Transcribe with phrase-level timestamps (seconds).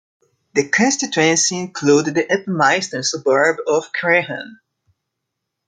[0.55, 4.53] The constituency included the Upminster suburb of Cranham.